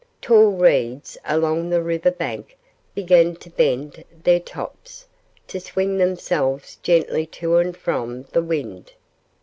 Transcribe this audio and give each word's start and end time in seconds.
Tall 0.19 0.49
reeds 0.53 1.15
along 1.25 1.69
the 1.69 1.83
river 1.83 2.09
bank 2.09 2.57
began 2.95 3.35
to 3.35 3.51
bend 3.51 4.03
their 4.23 4.39
tops, 4.39 5.05
to 5.45 5.59
swing 5.59 5.99
themselves 5.99 6.77
gently 6.77 7.27
to 7.27 7.57
and 7.57 7.77
from 7.77 8.23
the 8.31 8.41
wind. 8.41 8.93